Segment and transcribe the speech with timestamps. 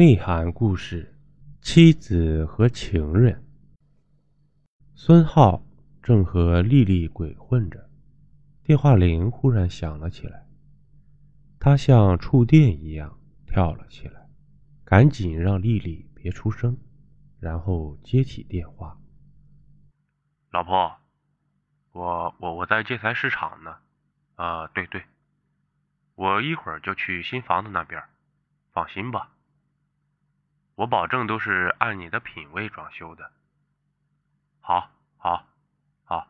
[0.00, 1.14] 内涵故事：
[1.60, 3.44] 妻子和情人。
[4.94, 5.62] 孙浩
[6.02, 7.90] 正和丽丽鬼混着，
[8.62, 10.46] 电话铃忽然响了起来。
[11.58, 14.26] 他像触电一样跳了起来，
[14.86, 16.78] 赶紧让丽丽别出声，
[17.38, 18.98] 然后接起电话
[20.50, 20.96] ：“老婆，
[21.92, 23.76] 我我我在建材市场呢。
[24.36, 25.02] 啊，对对，
[26.14, 28.02] 我一会儿就去新房子那边，
[28.72, 29.32] 放心吧。”
[30.80, 33.30] 我保证都是按你的品味装修的。
[34.60, 35.44] 好，好，
[36.04, 36.26] 好，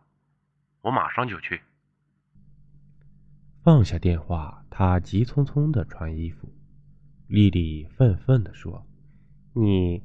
[0.80, 1.62] 我马上就去。
[3.62, 6.52] 放下电话，他急匆匆的穿衣服。
[7.28, 8.84] 丽丽愤愤的说
[9.54, 10.02] ：“你，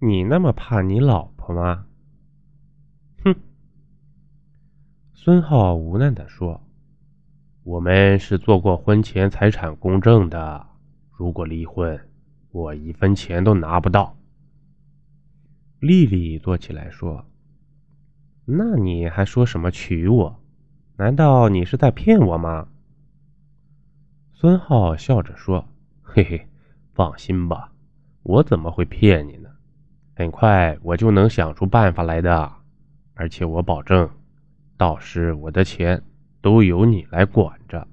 [0.00, 1.86] 你那么怕你老婆吗？”
[3.22, 3.36] 哼。
[5.12, 6.66] 孙浩无奈的说
[7.62, 10.66] ：“我们是做过婚前财产公证的，
[11.10, 12.00] 如果离婚。”
[12.56, 14.16] 我一分钱都拿不到。
[15.78, 17.26] 丽丽坐起来说
[18.46, 20.42] ：“那你还说什么娶我？
[20.96, 22.68] 难道你是在骗我吗？”
[24.32, 25.68] 孙浩笑着说
[26.00, 26.48] ：“嘿嘿，
[26.94, 27.70] 放心吧，
[28.22, 29.50] 我怎么会骗你呢？
[30.14, 32.50] 很快我就能想出办法来的，
[33.12, 34.08] 而且我保证，
[34.78, 36.02] 到时我的钱
[36.40, 37.86] 都由你来管着。”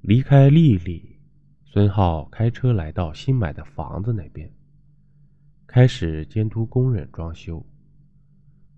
[0.00, 1.17] 离开丽丽。
[1.70, 4.50] 孙浩开车来到新买的房子那边，
[5.66, 7.62] 开始监督工人装修。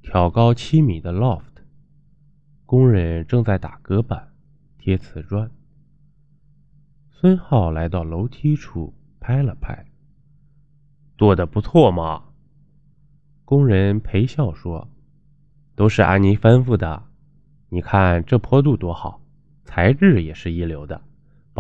[0.03, 1.63] 挑高七米的 loft，
[2.67, 4.33] 工人正在打隔板、
[4.77, 5.49] 贴瓷砖。
[7.13, 9.87] 孙浩来到楼梯处，拍了拍
[11.17, 12.25] ：“做的不错嘛。”
[13.47, 14.89] 工人陪笑说
[15.77, 17.05] ：“都是安妮吩咐的，
[17.69, 19.23] 你看这坡度多好，
[19.65, 21.01] 材质也是一流的。”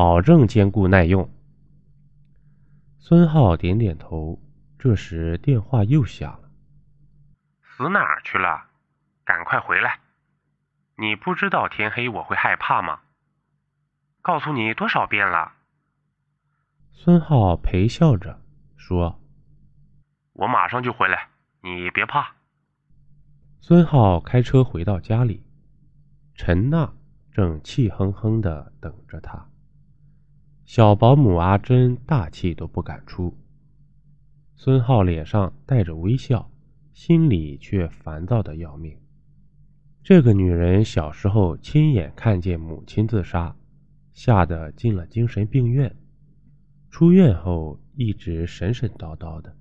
[0.00, 1.30] 保证坚固耐用。
[2.98, 4.40] 孙浩点点头。
[4.78, 6.50] 这时电话又响了。
[7.60, 8.64] 死哪儿去了？
[9.26, 10.00] 赶快回来！
[10.96, 13.00] 你不知道天黑我会害怕吗？
[14.22, 15.52] 告诉你多少遍了？
[16.92, 18.40] 孙浩陪笑着
[18.78, 19.20] 说
[20.32, 21.28] ：“我马上就回来，
[21.60, 22.36] 你别怕。”
[23.60, 25.44] 孙浩开车回到家里，
[26.34, 26.90] 陈娜
[27.30, 29.46] 正气哼哼的等着他。
[30.72, 33.36] 小保姆阿珍大气都不敢出。
[34.54, 36.48] 孙浩脸上带着微笑，
[36.92, 38.96] 心里却烦躁的要命。
[40.00, 43.56] 这个女人小时候亲眼看见母亲自杀，
[44.12, 45.92] 吓得进了精神病院，
[46.88, 49.52] 出院后一直神神叨叨的。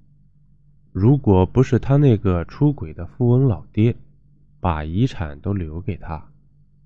[0.91, 3.95] 如果不是他那个出轨的富翁老爹
[4.59, 6.31] 把遗产都留给他，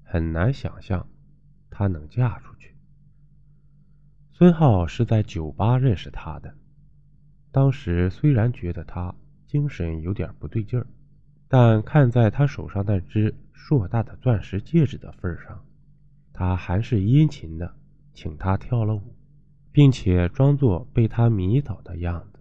[0.02, 1.06] 很难想象
[1.70, 2.73] 她能嫁出去。
[4.44, 6.54] 孙浩是在酒吧认识她的。
[7.50, 9.16] 当时虽然觉得她
[9.48, 10.86] 精神有点不对劲儿，
[11.48, 15.64] 但看在她手上那只硕大的钻石戒指的份上，
[16.34, 17.74] 他还是殷勤的
[18.14, 19.16] 请她跳了舞，
[19.72, 22.40] 并且装作被她迷倒的样子。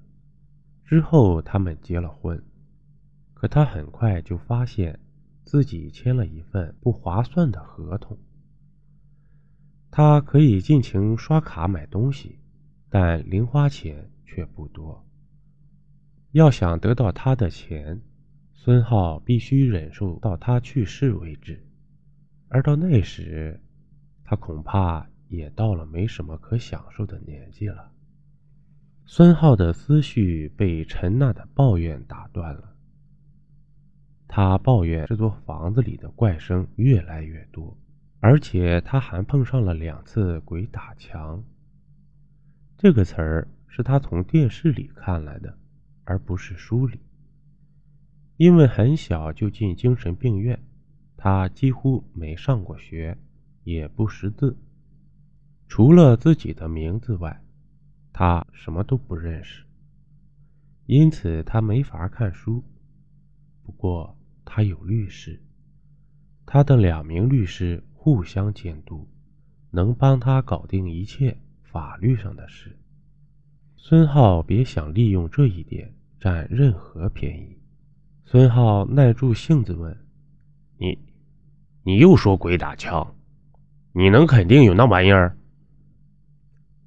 [0.84, 2.42] 之后他们结了婚，
[3.32, 4.98] 可他很快就发现
[5.44, 8.18] 自己签了一份不划算的合同。
[9.94, 12.38] 他可以尽情刷卡买东西，
[12.88, 15.06] 但零花钱却不多。
[16.30, 18.00] 要想得到他的钱，
[18.54, 21.62] 孙浩必须忍受到他去世为止。
[22.48, 23.60] 而到那时，
[24.24, 27.92] 他恐怕也到了没什么可享受的年纪了。
[29.04, 32.74] 孙浩的思绪被陈娜的抱怨打断了。
[34.26, 37.76] 他抱怨这座房子里的怪声越来越多。
[38.24, 41.42] 而且他还碰上了两次“鬼打墙”
[42.78, 45.58] 这个词儿，是他从电视里看来的，
[46.04, 47.00] 而不是书里。
[48.36, 50.56] 因为很小就进精神病院，
[51.16, 53.18] 他几乎没上过学，
[53.64, 54.56] 也不识字，
[55.66, 57.42] 除了自己的名字外，
[58.12, 59.64] 他什么都不认识。
[60.86, 62.62] 因此他没法看书。
[63.64, 65.42] 不过他有律师，
[66.46, 67.82] 他的两名律师。
[68.04, 69.08] 互相监督，
[69.70, 72.76] 能帮他搞定一切法律上的事。
[73.76, 77.56] 孙浩别想利用这一点占任何便宜。
[78.24, 79.96] 孙浩耐住性子问
[80.78, 80.98] ：“你，
[81.84, 83.14] 你又说鬼打墙？
[83.92, 85.38] 你能肯定有那玩意儿？”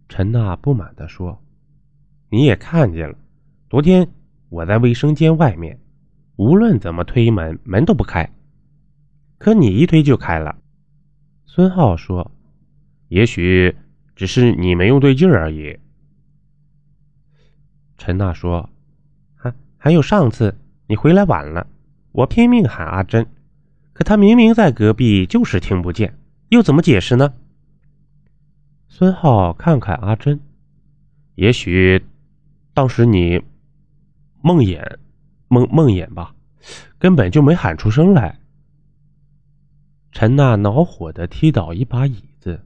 [0.09, 1.41] 陈娜不满地说
[2.29, 3.17] ：“你也看见了，
[3.69, 4.05] 昨天
[4.49, 5.79] 我在卫生间外面，
[6.35, 8.29] 无论怎么推门，门都不开，
[9.37, 10.57] 可你一推就开了。”
[11.55, 12.33] 孙浩说
[13.07, 13.73] ：“也许
[14.13, 15.79] 只是你没用对劲而已。
[17.97, 18.69] 陈娜说
[19.35, 20.57] ：“还还有上次
[20.87, 21.65] 你回来晚了，
[22.11, 23.25] 我拼命喊阿珍，
[23.93, 26.19] 可她明明在隔壁，就是听不见，
[26.49, 27.33] 又怎么解释呢？”
[28.89, 30.37] 孙浩看看阿珍，
[31.35, 32.03] 也许
[32.73, 33.41] 当时你
[34.41, 34.97] 梦魇
[35.47, 36.35] 梦梦魇吧，
[36.99, 38.37] 根本就没喊出声来。
[40.15, 42.65] 陈娜恼火的踢倒一把椅子，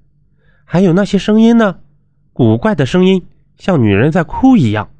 [0.66, 1.80] 还有那些声音呢？
[2.31, 3.25] 古怪的声音，
[3.57, 4.92] 像女人在哭一样。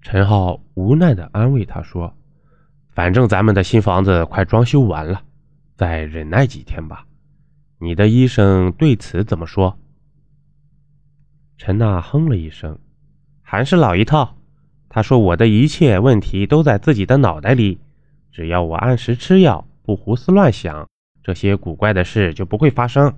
[0.00, 2.14] 陈浩无奈的安慰她说
[2.94, 5.20] ：“反正咱们的新房子快装修完了，
[5.74, 7.04] 再忍耐几天吧。
[7.80, 9.76] 你的医生对此怎么说？”
[11.58, 12.78] 陈娜哼了一声，
[13.42, 14.36] 还是老一套。
[14.88, 17.80] 他说：“我的一切问题都在自己的脑袋里，
[18.30, 20.88] 只要我按时吃药，不胡思乱想。”
[21.22, 23.14] 这些古怪的事就不会发生。